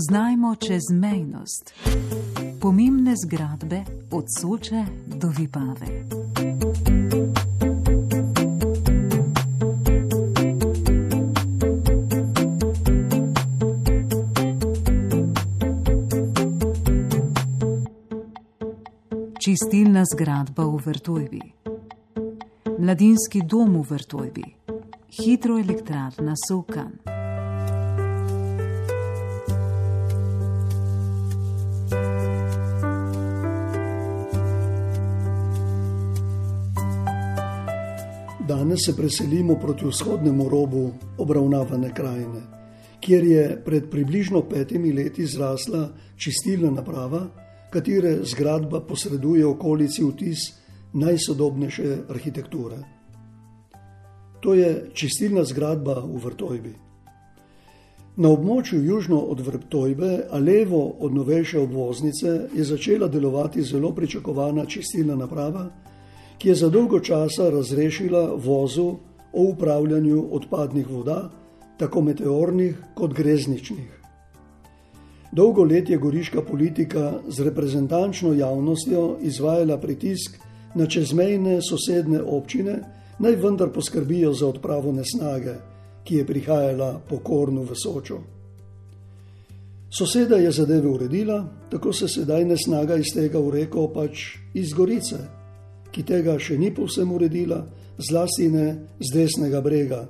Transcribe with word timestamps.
Spoznajmo 0.00 0.54
čezmejnost. 0.56 1.74
Pomembne 2.60 3.14
zgradbe 3.24 3.84
od 4.10 4.24
Soče 4.40 4.84
do 5.06 5.28
Vipave. 5.28 5.86
Čistilna 19.38 20.04
zgradba 20.14 20.64
v 20.64 20.76
Vrtojbi, 20.86 21.40
mladinski 22.78 23.42
dom 23.44 23.82
v 23.82 23.86
Vrtojbi, 23.90 24.44
hidroelektrarna 25.10 26.34
Sovkan. 26.48 27.09
Danes 38.60 38.84
se 38.84 38.96
preselimo 38.96 39.54
proti 39.54 39.86
vzhodnemu 39.86 40.48
robu 40.48 40.90
obravnavane 41.18 41.94
krajine, 41.94 42.40
kjer 43.00 43.24
je 43.24 43.62
pred 43.64 43.90
približno 43.90 44.42
petimi 44.42 44.92
leti 44.92 45.26
zrasla 45.26 45.88
čistilna 46.16 46.70
naprava, 46.70 47.22
katere 47.72 48.18
zgradba 48.22 48.80
posreduje 48.80 49.46
okolici 49.46 50.04
vtis 50.04 50.38
najsodobnejše 50.92 51.96
arhitekture. 52.08 52.76
To 54.40 54.54
je 54.54 54.90
čistilna 54.92 55.44
zgradba 55.44 55.94
v 56.04 56.20
Vrtojbi. 56.24 56.74
Na 58.16 58.28
območju 58.28 58.84
južno 58.84 59.18
od 59.18 59.40
Vrtojbe, 59.40 60.26
a 60.30 60.38
levo 60.38 60.96
od 61.00 61.14
novejše 61.14 61.58
obvoznice, 61.58 62.40
je 62.54 62.64
začela 62.64 63.08
delovati 63.08 63.62
zelo 63.62 63.94
pričakovana 63.94 64.66
čistilna 64.66 65.16
naprava 65.16 65.70
ki 66.40 66.48
je 66.48 66.54
za 66.54 66.68
dolgo 66.68 67.00
časa 67.00 67.50
razrešila 67.50 68.34
vozu 68.34 68.96
o 69.32 69.42
upravljanju 69.42 70.28
odpadnih 70.32 70.90
voda, 70.90 71.30
tako 71.76 72.00
meteornih 72.00 72.76
kot 72.94 73.12
grezničnih. 73.14 74.00
Dolgo 75.32 75.64
let 75.64 75.90
je 75.90 75.98
goriška 75.98 76.42
politika 76.42 77.12
z 77.28 77.44
reprezentančno 77.44 78.32
javnostjo 78.32 79.16
izvajala 79.20 79.76
pritisk 79.78 80.38
na 80.74 80.86
čezmejne 80.86 81.58
sosedne 81.62 82.22
občine, 82.22 82.78
naj 83.18 83.36
vendar 83.36 83.68
poskrbijo 83.68 84.32
za 84.32 84.48
odpravo 84.48 84.92
nesnage, 84.92 85.54
ki 86.04 86.16
je 86.16 86.26
prihajala 86.26 87.00
po 87.08 87.18
kornu 87.18 87.62
v 87.62 87.76
Sočo. 87.76 88.18
Soseda 89.98 90.36
je 90.36 90.50
zadeve 90.50 90.88
uredila, 90.88 91.44
tako 91.70 91.92
se 91.92 92.08
sedaj 92.08 92.44
nesnaga 92.44 92.96
iz 92.96 93.12
tega 93.14 93.38
v 93.38 93.50
reko 93.50 93.88
pač 93.92 94.38
iz 94.54 94.72
Gorice 94.72 95.39
ki 95.92 96.02
tega 96.06 96.38
še 96.38 96.58
ni 96.58 96.70
povsem 96.74 97.12
uredila, 97.12 97.64
zlasti 97.98 98.48
ne 98.48 98.66
z 99.00 99.14
desnega 99.14 99.60
brega, 99.60 100.04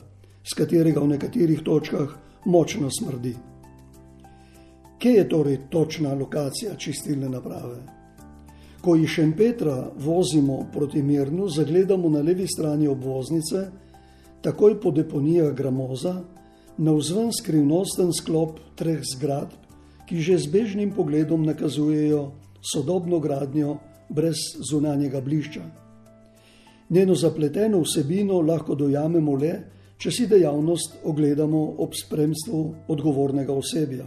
z 0.44 0.56
katerega 0.56 1.00
v 1.00 1.14
nekaterih 1.14 1.62
točkah 1.64 2.16
močno 2.44 2.90
smrdi. 2.90 3.34
Kje 5.00 5.12
je 5.16 5.28
torej 5.28 5.58
točna 5.70 6.12
lokacija 6.14 6.74
čistilne 6.76 7.28
naprave? 7.28 7.78
Ko 8.80 8.96
iz 8.96 9.08
Šempetra 9.08 9.90
vozimo 9.96 10.66
proti 10.72 11.02
Mirnu, 11.02 11.48
zagledamo 11.48 12.08
na 12.08 12.20
levi 12.20 12.46
strani 12.48 12.88
obvoznice, 12.88 13.66
takoj 14.42 14.80
po 14.80 14.90
deponijah 14.90 15.54
Gramoza, 15.54 16.20
na 16.76 16.92
vzven 16.96 17.32
skrivnosten 17.32 18.12
sklop 18.12 18.60
treh 18.76 19.00
zgradb, 19.04 19.56
ki 20.08 20.20
že 20.20 20.38
z 20.38 20.46
bežnim 20.52 20.92
pogledom 20.96 21.44
nakazujejo 21.44 22.32
sodobno 22.60 23.20
gradnjo 23.20 23.76
brez 24.10 24.36
zunanjega 24.70 25.20
blišča. 25.20 25.62
Njeno 26.90 27.14
zapleteno 27.14 27.80
vsebino 27.80 28.40
lahko 28.40 28.74
dojamemo 28.74 29.34
le, 29.34 29.52
če 29.96 30.10
si 30.10 30.26
dejavnost 30.26 31.04
ogledamo 31.04 31.60
ob 31.78 31.94
spremstvu 31.94 32.62
odgovornega 32.88 33.52
osebja. 33.52 34.06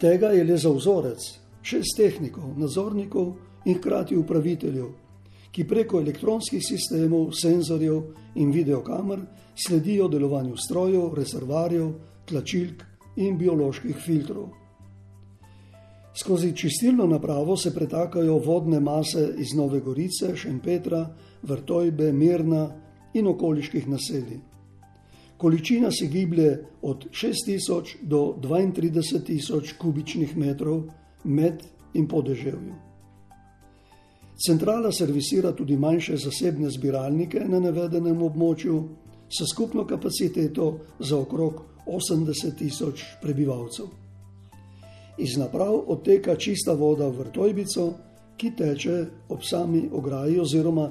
Tega 0.00 0.34
je 0.34 0.44
le 0.44 0.56
za 0.58 0.72
vzorec 0.74 1.24
šest 1.64 1.96
tehnikov, 1.96 2.58
nadzornikov 2.58 3.32
in 3.64 3.78
hkrati 3.78 4.16
upraviteljev, 4.16 4.90
ki 5.54 5.64
preko 5.64 6.00
elektronskih 6.02 6.60
sistemov, 6.60 7.30
senzorjev 7.32 8.02
in 8.34 8.50
videokamer 8.52 9.22
sledijo 9.54 10.08
delovanju 10.08 10.56
strojev, 10.56 11.14
rezervarjev, 11.14 11.92
tlačilk 12.28 12.82
in 13.16 13.38
bioloških 13.38 13.96
filtrov. 13.96 14.63
Skozi 16.16 16.56
čistilno 16.56 17.06
napravo 17.06 17.56
se 17.56 17.74
pretakajo 17.74 18.38
vodne 18.38 18.80
mase 18.80 19.34
iz 19.38 19.54
Nove 19.54 19.80
Gorice, 19.80 20.36
Šempetra, 20.36 21.14
Vrtojbe, 21.42 22.12
Mirna 22.12 22.70
in 23.14 23.26
okoliških 23.26 23.88
naselij. 23.88 24.38
Količina 25.36 25.90
se 25.90 26.06
giblje 26.06 26.66
od 26.82 27.06
6000 27.10 27.96
do 28.02 28.36
32000 28.42 29.76
kubičnih 29.78 30.36
metrov 30.36 30.82
med 31.24 31.62
in 31.94 32.08
po 32.08 32.22
deževju. 32.22 32.74
Centrala 34.46 34.92
servisira 34.92 35.52
tudi 35.52 35.76
manjše 35.76 36.16
zasebne 36.16 36.70
zbiralnike 36.70 37.40
na 37.48 37.60
navedenem 37.60 38.22
območju, 38.22 38.82
s 39.28 39.50
skupno 39.50 39.86
kapaciteto 39.86 40.78
za 40.98 41.18
okrog 41.18 41.62
80 41.86 42.58
tisoč 42.58 43.04
prebivalcev. 43.22 44.03
Iz 45.18 45.36
naprav 45.36 45.74
odteka 45.86 46.36
čista 46.36 46.72
voda 46.72 47.08
v 47.08 47.18
vrtojbico, 47.18 47.92
ki 48.36 48.50
teče 48.56 49.06
ob 49.28 49.44
sami 49.46 49.88
ograji 49.92 50.40
oziroma 50.40 50.90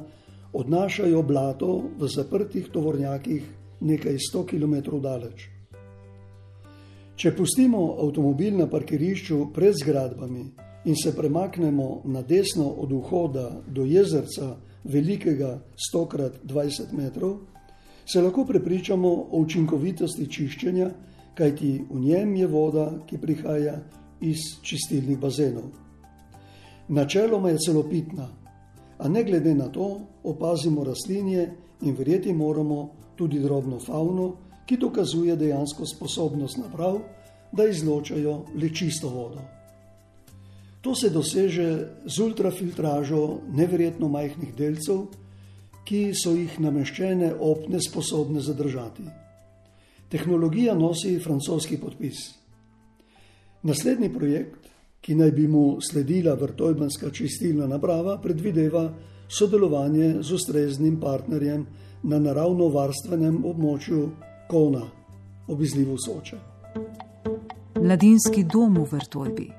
odnašajo 0.54 1.24
blato 1.24 1.82
v 2.00 2.08
zaprtih 2.08 2.70
tovornjakih 2.72 3.44
nekaj 3.82 4.18
sto 4.20 4.46
km 4.46 4.76
daleč. 5.02 5.50
Če 7.16 7.32
pustimo 7.36 7.98
avtomobil 8.02 8.56
na 8.58 8.68
parkirišču 8.70 9.50
pred 9.54 9.76
zgradbami 9.76 10.46
in 10.86 10.96
se 10.96 11.12
premaknemo 11.16 12.02
na 12.06 12.22
desno 12.22 12.70
od 12.70 12.92
vhoda 12.92 13.50
do 13.68 13.84
jezerca, 13.86 14.56
velikega 14.84 15.60
100x20 15.94 16.94
metrov, 16.94 17.38
se 18.06 18.22
lahko 18.22 18.46
prepričamo 18.46 19.10
o 19.10 19.40
učinkovitosti 19.40 20.28
čiščenja, 20.28 20.90
kajti 21.36 21.86
v 21.90 22.00
njem 22.00 22.36
je 22.36 22.48
voda, 22.48 22.88
ki 23.08 23.18
prihaja 23.18 23.78
iz 24.22 24.38
čistilnih 24.62 25.18
bazenov. 25.20 25.64
Načeloma 26.88 27.50
je 27.50 27.58
celo 27.66 27.84
pitna, 27.90 28.28
a 28.98 29.08
ne 29.08 29.24
glede 29.24 29.56
na 29.56 29.68
to 29.68 30.00
opazimo 30.24 30.84
rastlinje 30.84 31.50
in 31.82 31.96
verjeti 31.96 32.34
moramo 32.34 32.90
tudi 33.16 33.40
drobno 33.40 33.80
fauno, 33.80 34.36
ki 34.66 34.78
dokazuje 34.78 35.36
dejansko 35.36 35.86
sposobnost 35.86 36.58
naprav, 36.58 37.00
da 37.52 37.68
izločajo 37.68 38.46
le 38.56 38.70
čisto 38.76 39.10
vodo. 39.10 39.42
To 40.82 40.96
se 40.96 41.10
doseže 41.10 41.88
z 42.06 42.20
ultrafiltražo 42.20 43.40
neverjetno 43.52 44.08
majhnih 44.08 44.56
delcev, 44.56 45.06
ki 45.86 46.12
so 46.16 46.32
jih 46.36 46.60
nameščene 46.60 47.34
opne 47.40 47.80
sposobne 47.84 48.42
zadržati. 48.42 49.04
Tehnologija 50.10 50.76
nosi 50.76 51.20
francoski 51.20 51.78
podpis. 51.78 52.43
Naslednji 53.64 54.10
projekt, 54.14 54.68
ki 55.02 55.16
naj 55.16 55.32
bi 55.32 55.48
mu 55.48 55.78
sledila 55.82 56.34
vrtojbanska 56.34 57.10
čistilna 57.10 57.68
naprava, 57.68 58.18
predvideva 58.22 58.90
sodelovanje 59.28 60.18
z 60.20 60.34
ustreznim 60.34 61.00
partnerjem 61.00 61.64
na 62.04 62.20
naravno-varstvenem 62.20 63.40
območju 63.46 64.10
Kona 64.52 64.84
ob 65.48 65.62
izlivu 65.62 65.96
Soče. 65.96 66.38
Mladinski 67.80 68.44
dom 68.44 68.84
v 68.84 68.88
Vrtojbi. 68.92 69.50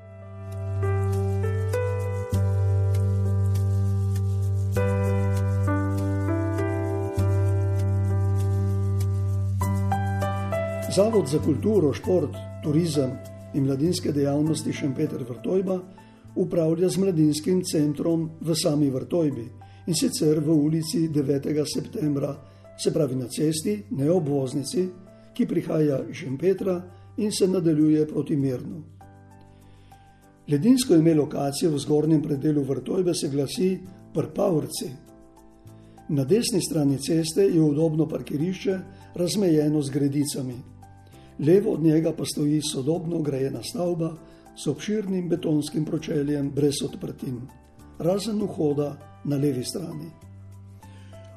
Zavod 10.95 11.27
za 11.27 11.39
kulturo, 11.41 11.93
šport, 11.93 12.37
turizem 12.63 13.17
in 13.55 13.63
mladinske 13.63 14.11
dejavnosti 14.11 14.73
Šempeter 14.73 15.23
Vrtojba 15.23 15.79
upravlja 16.35 16.89
z 16.89 16.97
mladinskim 16.97 17.63
centrom 17.63 18.29
v 18.41 18.55
sami 18.55 18.89
Vrtojbi 18.89 19.45
in 19.87 19.95
sicer 19.95 20.39
v 20.39 20.51
ulici 20.51 21.07
9. 21.09 21.63
septembra, 21.73 22.35
se 22.77 22.91
pravi 22.93 23.15
na 23.15 23.27
cesti, 23.27 23.83
ne 23.91 24.11
obvoznici, 24.11 24.89
ki 25.33 25.47
prihaja 25.47 26.01
iz 26.09 26.15
Šempetra 26.15 26.81
in 27.17 27.31
se 27.31 27.47
nadaljuje 27.47 28.07
proti 28.07 28.35
Mirnu. 28.35 28.83
Ledinsko 30.47 30.95
ime 30.95 31.13
lokacije 31.13 31.69
v 31.69 31.79
zgornjem 31.79 32.21
predelu 32.21 32.63
Vrtojbe 32.63 33.13
se 33.13 33.29
glasi 33.29 33.79
Prpavrci. 34.13 34.89
Na 36.09 36.23
desni 36.23 36.61
strani 36.61 36.97
ceste 36.97 37.41
je 37.41 37.61
udobno 37.61 38.07
parkirišče, 38.07 38.79
razmejeno 39.15 39.81
z 39.81 39.89
gredicami. 39.89 40.74
Levo 41.39 41.71
od 41.71 41.83
njega 41.83 42.13
pa 42.17 42.25
stoji 42.25 42.61
sodobno 42.61 43.19
grajena 43.21 43.63
stavba 43.63 44.15
s 44.63 44.67
obširnim 44.67 45.29
betonskim 45.29 45.85
pročeljem 45.85 46.51
brez 46.51 46.75
odprtin, 46.85 47.41
razen 47.99 48.41
vhoda 48.41 48.97
na 49.23 49.37
levi 49.37 49.63
strani. 49.63 50.11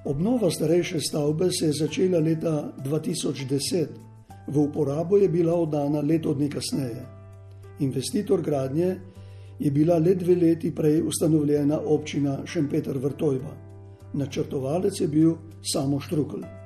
Obnova 0.05 0.51
starejše 0.51 1.01
stavbe 1.01 1.51
se 1.53 1.67
je 1.67 1.73
začela 1.73 2.19
leta 2.19 2.73
2010, 2.85 3.87
v 4.47 4.59
uporabo 4.59 5.17
je 5.17 5.29
bila 5.29 5.55
oddana 5.55 6.01
leto 6.01 6.35
dni 6.35 6.49
kasneje. 6.51 7.07
Investitor 7.81 8.43
gradnje 8.43 8.97
je 9.59 9.71
bila 9.71 9.99
le 9.99 10.15
dve 10.15 10.35
leti 10.35 10.75
prej 10.75 11.03
ustanovljena 11.03 11.81
občina 11.81 12.39
Šempeter 12.45 12.99
Vrtojba. 12.99 13.57
Načrtovalec 14.13 15.01
je 15.01 15.09
bil 15.09 15.35
samo 15.63 16.01
Štrukl. 16.01 16.58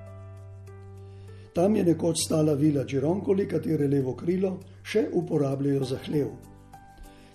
Tam 1.53 1.77
je 1.77 1.85
nekoč 1.85 2.17
stala 2.27 2.55
vila 2.55 2.85
Džironkoli, 2.85 3.45
katere 3.49 3.89
levo 3.89 4.15
krilo 4.17 4.55
še 4.83 5.05
uporabljajo 5.13 5.85
za 5.85 5.99
hlev. 6.07 6.31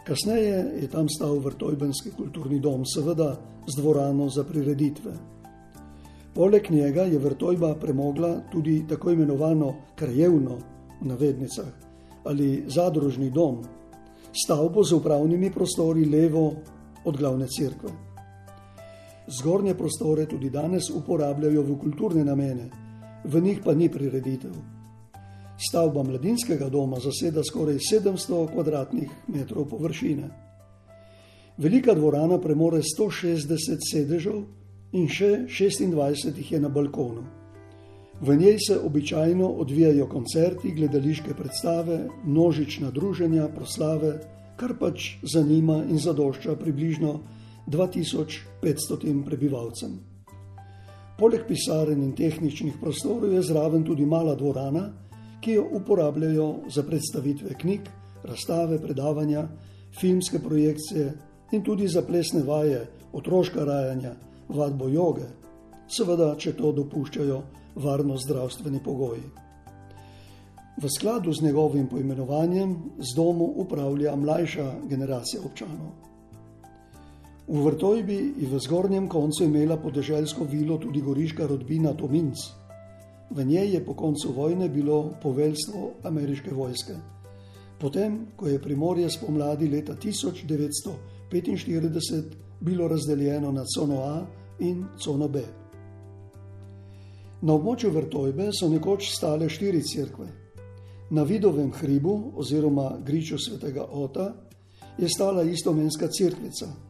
Kasneje 0.07 0.63
je 0.81 0.87
tam 0.89 1.09
stal 1.09 1.37
vrtojbenski 1.43 2.15
kulturni 2.17 2.59
dom, 2.59 2.85
seveda 2.85 3.35
z 3.67 3.75
dvorano 3.77 4.29
za 4.29 4.43
prireditve. 4.43 5.13
Poleg 6.33 6.71
njega 6.71 7.03
je 7.03 7.19
vrtojba 7.19 7.75
premogla 7.75 8.31
tudi 8.51 8.85
tako 8.89 9.11
imenovano 9.11 9.73
krajevno 9.95 10.57
v 11.01 11.07
navednicah 11.11 11.69
ali 12.27 12.63
zadružni 12.67 13.29
dom, 13.31 13.61
stavbo 14.33 14.83
z 14.83 14.93
upravnimi 14.93 15.51
prostori 15.51 16.05
levo 16.05 16.51
od 17.05 17.17
glavne 17.17 17.47
cerkve. 17.47 17.89
Zgornje 19.27 19.73
prostore 19.73 20.25
tudi 20.25 20.49
danes 20.49 20.89
uporabljajo 20.89 21.61
v 21.63 21.77
kulturne 21.79 22.25
namene, 22.25 22.67
v 23.27 23.41
njih 23.41 23.61
pa 23.65 23.73
ni 23.73 23.89
prireditev. 23.91 24.51
Stavba 25.69 26.03
mladinskega 26.03 26.69
doma 26.69 26.99
zaseda 26.99 27.43
skoraj 27.43 27.75
700 27.75 28.47
km2 28.55 29.69
površine. 29.69 30.29
Velika 31.57 31.93
dvorana 31.93 32.37
premore 32.37 32.81
160 32.85 33.81
sedežev 33.91 34.43
in 34.93 35.07
še 35.09 35.47
26 35.49 36.37
jih 36.37 36.51
je 36.51 36.59
na 36.59 36.69
balkonu. 36.69 37.23
V 38.21 38.35
njej 38.35 38.57
se 38.67 38.79
običajno 38.79 39.47
odvijajo 39.47 40.07
koncerti, 40.09 40.71
gledališke 40.71 41.33
predstave, 41.33 42.07
množična 42.25 42.91
druženja, 42.91 43.47
proslave, 43.55 44.19
kar 44.57 44.73
pač 44.79 45.17
zanima 45.21 45.83
in 45.89 45.99
zadošča 46.01 46.55
približno 46.55 47.19
2500 47.67 49.25
prebivalcem. 49.25 50.16
Poleg 51.17 51.47
pisaren 51.47 52.03
in 52.03 52.11
tehničnih 52.13 52.75
prostorov 52.81 53.31
je 53.33 53.41
zraven 53.41 53.81
tudi 53.83 54.05
mala 54.05 54.35
dvorana, 54.37 54.83
ki 55.41 55.55
jo 55.55 55.63
uporabljajo 55.79 56.69
za 56.69 56.83
predstavitve 56.83 57.55
knjig, 57.57 57.89
razstave, 58.23 58.77
predavanja, 58.81 59.47
filmske 59.99 60.39
projekcije 60.39 61.13
in 61.51 61.63
tudi 61.63 61.87
za 61.87 62.01
plesne 62.01 62.43
vaje, 62.43 62.85
otroška 63.13 63.65
rajanja, 63.65 64.13
vadbo 64.49 64.87
joge, 64.93 65.25
seveda, 65.89 66.35
če 66.37 66.53
to 66.53 66.71
dopuščajo 66.71 67.41
varno 67.81 68.17
zdravstveni 68.17 68.83
pogoji. 68.83 69.25
V 70.77 70.89
skladu 70.93 71.33
z 71.33 71.41
njegovim 71.41 71.87
poimenovanjem 71.89 72.75
z 72.99 73.15
domu 73.15 73.53
upravlja 73.57 74.15
mlajša 74.15 74.71
generacija 74.89 75.41
občanov. 75.41 75.95
V 77.47 77.63
Vrtojbi 77.63 78.35
je 78.37 78.47
v 78.47 78.59
zgornjem 78.59 79.07
koncu 79.07 79.43
imela 79.47 79.77
podeželsko 79.79 80.43
vilo 80.43 80.77
tudi 80.77 81.01
goriška 81.01 81.47
rodbina 81.47 81.93
Tominc. 81.95 82.35
V 83.31 83.43
njej 83.43 83.73
je 83.73 83.85
po 83.85 83.93
koncu 83.93 84.33
vojne 84.35 84.69
bilo 84.69 85.13
poveljstvo 85.23 85.91
ameriške 86.03 86.51
vojske. 86.51 86.93
Potem, 87.79 88.27
ko 88.35 88.47
je 88.47 88.61
primorje 88.61 89.09
spomladi 89.09 89.69
leta 89.69 89.95
1945 89.95 92.23
bilo 92.59 92.87
razdeljeno 92.87 93.51
na 93.51 93.63
cono 93.63 94.01
A 94.01 94.25
in 94.59 94.85
cono 94.99 95.27
B. 95.27 95.43
Na 97.41 97.53
območju 97.53 97.91
Vrtojbe 97.95 98.49
so 98.51 98.69
nekoč 98.69 99.15
stale 99.15 99.49
štiri 99.49 99.83
cerkve. 99.83 100.27
Na 101.09 101.23
vidovem 101.23 101.71
hribu 101.71 102.31
oziroma 102.35 102.97
griču 103.05 103.37
svetega 103.39 103.85
Ota 103.87 104.33
je 104.97 105.09
stala 105.09 105.43
istomenska 105.43 106.07
cerkvica. 106.07 106.86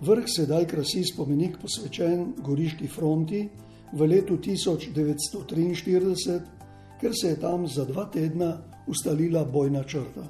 Vrh 0.00 0.24
sedaj 0.28 0.66
krasi 0.68 1.04
spomenik 1.04 1.56
posvečen 1.56 2.34
Goriški 2.44 2.88
fronti 2.88 3.48
v 3.92 4.06
letu 4.06 4.36
1943, 4.36 6.40
ker 7.00 7.12
se 7.16 7.28
je 7.28 7.40
tam 7.40 7.68
za 7.68 7.84
dva 7.84 8.04
tedna 8.12 8.58
ustalila 8.86 9.44
bojna 9.44 9.84
črta. 9.84 10.26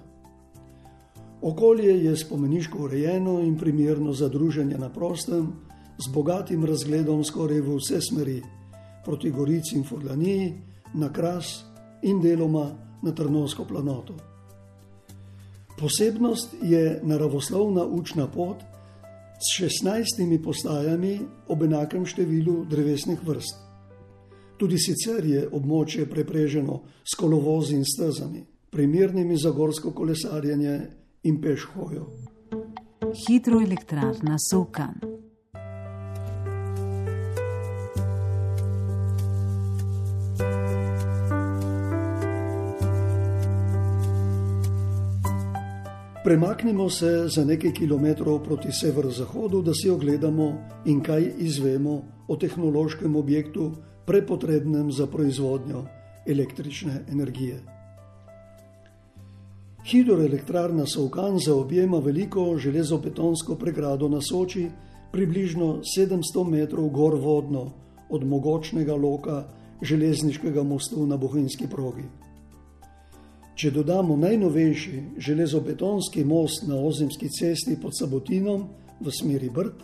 Okolje 1.43 2.05
je 2.05 2.17
spomeniško 2.17 2.85
urejeno 2.85 3.41
in 3.41 3.59
primerno 3.59 4.13
za 4.13 4.29
druženje 4.29 4.79
na 4.79 4.89
prostem, 4.89 5.53
z 5.99 6.13
bogatim 6.15 6.65
razgledom 6.65 7.25
skoraj 7.25 7.61
v 7.61 7.77
vse 7.77 8.01
smeri 8.01 8.43
proti 9.05 9.31
Gorici 9.31 9.77
in 9.77 9.85
Furlaniji, 9.85 10.55
na 10.95 11.13
Kras 11.13 11.65
in 12.03 12.21
deloma 12.21 12.71
na 13.03 13.15
Trnovsko 13.15 13.65
planoto. 13.65 14.15
Posebnost 15.79 16.55
je 16.63 17.01
naravoslovna 17.03 17.85
učna 17.85 18.27
pot 18.27 18.57
s 19.39 19.61
16 19.61 20.43
postajami 20.43 21.21
ob 21.49 21.63
enakem 21.63 22.07
številu 22.07 22.65
drevesnih 22.71 23.21
vrst. 23.25 23.63
Tudi 24.57 24.79
sicer 24.81 25.25
je 25.25 25.43
območje 25.53 26.07
prepreženo 26.09 26.81
s 27.05 27.19
kolovozi 27.21 27.77
in 27.77 27.85
stezami, 27.85 28.41
primernimi 28.71 29.37
za 29.37 29.51
gorsko 29.51 29.93
kolesarjenje 29.93 30.79
in 31.29 31.41
peš 31.41 31.69
hojo. 31.75 32.09
Hidroelektrarna 33.27 34.37
Sokan. 34.51 35.26
Premaknimo 46.27 46.91
se 46.91 47.29
za 47.29 47.45
nekaj 47.45 47.73
kilometrov 47.73 48.41
proti 48.43 48.73
severozahodu, 48.73 49.63
da 49.63 49.75
si 49.75 49.91
ogledamo 49.91 50.59
in 50.85 50.99
kaj 51.01 51.23
izvemo 51.39 52.03
o 52.29 52.37
tehnološkem 52.37 53.17
objektu, 53.17 53.71
prepotrebnem 54.07 54.91
za 54.93 55.07
proizvodnjo 55.07 55.85
električne 56.27 57.05
energije. 57.13 57.61
Hidroelektrarna 59.85 60.87
Sovkan 60.87 61.39
zaobjema 61.39 61.99
veliko 61.99 62.59
železobetonsko 62.59 63.55
pregrado 63.55 64.09
na 64.09 64.19
Soči, 64.21 64.67
približno 65.13 65.81
700 65.97 66.49
metrov 66.51 66.89
gor 66.89 67.15
vodno 67.15 67.71
od 68.11 68.27
mogočnega 68.27 68.95
loka 68.95 69.45
železniškega 69.83 70.63
mostu 70.63 71.07
na 71.07 71.17
Bohinjski 71.17 71.71
progi. 71.71 72.11
Če 73.57 73.71
dodamo 73.73 74.19
najnovejši 74.21 74.99
železobetonski 75.17 76.27
most 76.29 76.67
na 76.69 76.77
ozemski 76.77 77.31
cesti 77.33 77.79
pod 77.81 77.95
Sabotinom 77.97 78.67
v 79.01 79.13
smeri 79.13 79.49
Brd, 79.49 79.81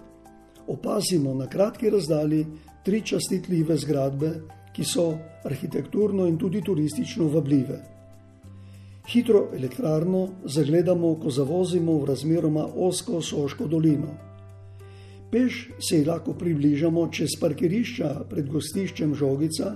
opazimo 0.69 1.33
na 1.35 1.47
kratki 1.49 1.89
razdalji 1.91 2.43
tri 2.85 3.01
častitljive 3.01 3.77
zgradbe, 3.81 4.33
ki 4.77 4.85
so 4.85 5.07
arhitekturno 5.49 6.27
in 6.29 6.37
tudi 6.37 6.61
turistično 6.61 7.31
vabljive. 7.33 7.79
Hitro 9.09 9.47
elektrarno 9.57 10.27
zagledamo, 10.45 11.15
ko 11.23 11.33
zavozimo 11.33 11.97
v 12.03 12.11
razmeroma 12.13 12.67
osko 12.77 13.23
Soško 13.23 13.71
dolino. 13.73 14.13
Peš 15.33 15.63
se 15.81 16.03
ji 16.03 16.05
lahko 16.05 16.37
približamo 16.37 17.07
čez 17.09 17.39
parkirišča 17.41 18.13
pred 18.29 18.53
gostiščem 18.53 19.15
Žogica 19.17 19.73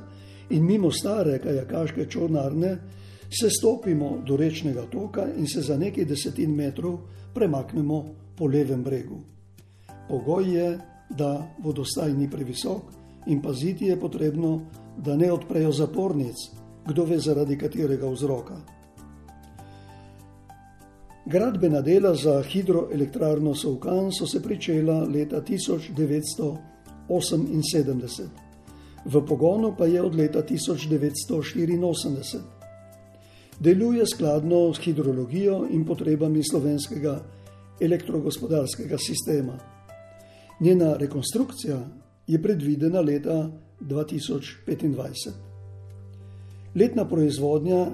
in 0.50 0.68
mimo 0.68 0.92
stare 0.92 1.40
kajakaške 1.40 2.06
čornarne, 2.12 2.76
se 3.30 3.50
stopimo 3.50 4.18
do 4.26 4.36
rečnega 4.36 4.82
toka 4.82 5.26
in 5.38 5.46
se 5.46 5.60
za 5.60 5.76
nekaj 5.76 6.04
desetin 6.04 6.54
metrov 6.54 6.98
premaknemo 7.34 8.04
po 8.36 8.46
levem 8.46 8.82
bregu. 8.82 9.20
Pogoj 10.08 10.56
je, 10.56 10.78
da 11.10 11.54
vodostaj 11.62 12.12
ni 12.12 12.30
previsok 12.30 12.82
in 13.26 13.42
paziti 13.42 13.84
je 13.84 14.00
potrebno, 14.00 14.60
da 14.96 15.16
ne 15.16 15.32
odprejo 15.32 15.72
zapornic, 15.72 16.36
kdo 16.86 17.04
ve 17.04 17.18
zaradi 17.18 17.58
katerega 17.58 18.10
vzroka. 18.10 18.56
Gradbena 21.26 21.80
dela 21.80 22.14
za 22.14 22.42
hidroelektrarno 22.42 23.54
Sovkan 23.54 24.12
so 24.12 24.26
se 24.26 24.42
pričela 24.42 25.04
leta 25.04 25.42
1978, 25.42 28.26
v 29.04 29.26
pogonu 29.26 29.74
pa 29.78 29.86
je 29.86 30.02
od 30.02 30.14
leta 30.14 30.42
1984 30.42 32.55
deluje 33.60 34.06
skladno 34.06 34.74
s 34.74 34.80
hidrologijo 34.80 35.66
in 35.70 35.84
potrebami 35.84 36.42
slovenskega 36.50 37.20
elektrogospodarskega 37.80 38.98
sistema. 38.98 39.58
Njena 40.60 40.96
rekonstrukcija 40.96 41.80
je 42.26 42.42
predvidena 42.42 43.00
leta 43.00 43.50
2025. 43.80 45.30
Letna 46.74 47.08
proizvodnja 47.08 47.86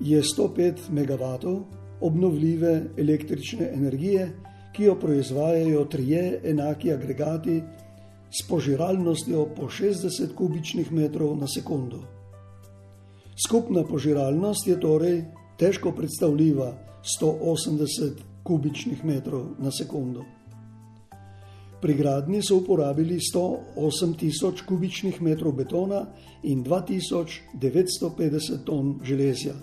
je 0.00 0.22
105 0.22 0.74
MW 0.90 1.60
obnovljive 2.00 2.82
električne 2.98 3.70
energije, 3.74 4.32
ki 4.72 4.84
jo 4.84 4.94
proizvajajo 5.00 5.84
trije 5.84 6.40
enaki 6.44 6.92
agregati 6.92 7.62
s 8.30 8.48
požiralnostjo 8.48 9.46
po 9.56 9.62
60 9.62 10.34
kubičnih 10.34 10.92
metrov 10.92 11.36
na 11.36 11.46
sekundo. 11.48 12.13
Skupna 13.34 13.82
požiralnost 13.82 14.66
je 14.66 14.80
torej 14.80 15.24
težko 15.58 15.92
predstavljiva 15.92 16.70
180 17.20 18.22
kubičnih 18.42 19.04
metrov 19.04 19.58
na 19.58 19.70
sekundo. 19.74 20.22
Pri 21.82 21.94
gradni 21.94 22.42
so 22.42 22.62
uporabili 22.62 23.18
108 23.18 24.16
tisoč 24.16 24.62
kubičnih 24.62 25.22
metrov 25.22 25.52
betona 25.52 26.06
in 26.42 26.64
2950 26.64 28.64
ton 28.64 29.00
železja. 29.02 29.54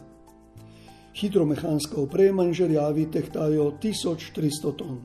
Hidromehanska 1.16 2.01
oprema 2.01 2.44
in 2.44 2.54
žerjavi 2.54 3.12
tehtajo 3.12 3.72
1300 3.82 4.75
ton. 4.78 5.00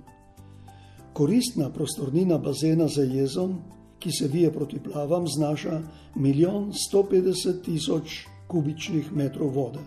Koristna 1.12 1.70
prostornina 1.70 2.38
bazena 2.38 2.88
za 2.88 3.02
jezom, 3.02 3.58
ki 3.98 4.12
se 4.12 4.28
vije 4.28 4.52
proti 4.52 4.78
plavam, 4.78 5.24
znaša 5.28 5.82
1 6.16 6.72
150 6.92 7.62
tisoč 7.64 8.26
kubičnih 8.48 9.12
metrov 9.12 9.54
vode, 9.54 9.82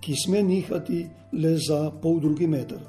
ki 0.00 0.14
sme 0.16 0.42
nihati 0.42 1.06
le 1.32 1.56
za 1.58 1.90
pol 2.02 2.20
drugi 2.20 2.46
meter. 2.46 2.80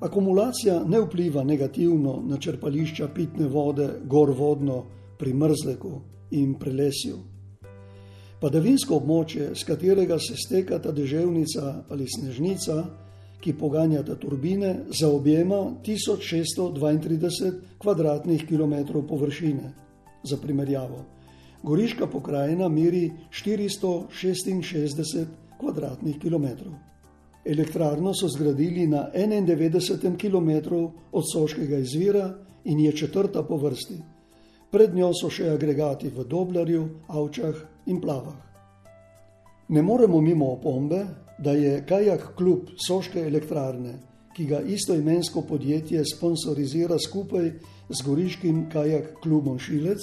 Akumulacija 0.00 0.84
ne 0.84 1.00
vpliva 1.00 1.44
negativno 1.44 2.22
na 2.26 2.38
črpališča 2.38 3.08
pitne 3.14 3.46
vode, 3.48 3.88
gor 4.04 4.30
vodno 4.30 4.84
pri 5.18 5.34
mrzleku 5.34 6.00
in 6.30 6.54
prelesju. 6.58 7.18
Padavinsko 8.40 8.96
območje, 8.96 9.50
z 9.54 9.64
katerega 9.68 10.16
se 10.18 10.34
stekata 10.40 10.92
deževnica 10.96 11.84
ali 11.92 12.06
snežnica, 12.08 12.84
ki 13.40 13.52
poganjata 13.52 14.14
turbine, 14.20 14.84
zaobjema 14.88 15.76
1632 15.84 17.52
km2 18.48 19.08
površine. 19.08 19.72
Za 20.24 20.36
primerjavo, 20.36 21.04
Goriška 21.62 22.06
pokrajina 22.06 22.68
meri 22.68 23.12
466 23.30 25.26
km2. 25.60 26.56
Elektrarno 27.44 28.14
so 28.14 28.28
zgradili 28.28 28.86
na 28.86 29.08
91 29.14 30.16
km 30.16 30.74
od 31.12 31.24
Soškega 31.32 31.76
izvira 31.76 32.34
in 32.64 32.80
je 32.80 32.92
četrta 32.92 33.42
po 33.42 33.56
vrsti. 33.56 33.94
Pred 34.70 34.94
njo 34.94 35.10
so 35.14 35.30
še 35.30 35.48
agregati 35.50 36.08
v 36.08 36.24
Doblarju, 36.24 36.88
Avčah 37.08 37.54
in 37.86 38.00
Plavah. 38.00 38.36
Ne 39.68 39.82
moremo 39.82 40.20
mimo 40.20 40.52
opombe, 40.52 41.06
da 41.38 41.52
je 41.52 41.84
kajak 41.86 42.34
klub 42.36 42.70
Soške 42.86 43.20
elektrarne, 43.20 43.98
ki 44.36 44.46
ga 44.46 44.60
istoimensko 44.60 45.42
podjetje 45.42 46.04
sponsorizira 46.14 46.96
skupaj 46.98 47.52
z 47.88 48.02
goriškim 48.06 48.68
kajak 48.72 49.14
klubom 49.22 49.58
Šilec, 49.58 50.00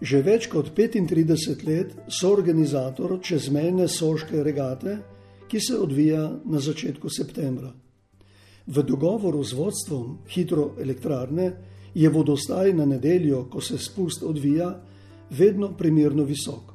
že 0.00 0.22
več 0.22 0.48
kot 0.52 0.74
35 0.76 1.64
let 1.66 1.94
soorganizator 2.08 3.18
čezmejne 3.22 3.88
soške 3.88 4.42
regate, 4.44 4.98
ki 5.48 5.60
se 5.60 5.78
odvija 5.78 6.26
na 6.44 6.60
začetku 6.60 7.08
septembra. 7.08 7.72
V 8.66 8.82
dogovoru 8.82 9.44
z 9.44 9.54
vodstvom 9.54 10.18
hidroelektrarne 10.28 11.52
je 11.94 12.08
vodostaj 12.10 12.74
na 12.74 12.84
nedeljo, 12.84 13.46
ko 13.50 13.60
se 13.60 13.78
spust 13.78 14.22
odvija, 14.22 14.74
vedno 15.30 15.72
primerno 15.76 16.24
visok. 16.24 16.74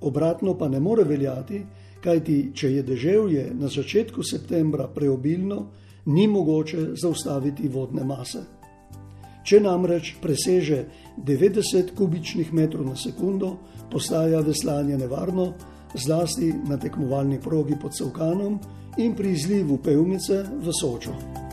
Obratno 0.00 0.58
pa 0.58 0.68
ne 0.68 0.80
more 0.80 1.04
veljati, 1.04 1.62
kajti 2.00 2.50
če 2.54 2.72
je 2.72 2.82
deževje 2.82 3.44
na 3.54 3.68
začetku 3.68 4.22
septembra 4.22 4.88
preobilno, 4.88 5.66
ni 6.06 6.26
mogoče 6.26 6.94
zaustaviti 6.96 7.68
vodne 7.68 8.04
mase. 8.04 8.57
Če 9.48 9.62
namreč 9.64 10.10
preseže 10.20 10.82
90 11.24 11.94
kubičnih 11.96 12.50
metrov 12.52 12.84
na 12.84 12.96
sekundo, 13.00 13.54
postaja 13.88 14.42
veslanje 14.44 14.98
nevarno, 15.00 15.54
zlasti 15.96 16.52
na 16.68 16.76
tekmovalni 16.76 17.40
progi 17.40 17.80
pod 17.80 17.96
Savkanom 17.96 18.60
in 19.00 19.16
pri 19.16 19.32
izlivu 19.32 19.80
pevnice 19.80 20.42
v 20.52 20.74
Sočo. 20.76 21.47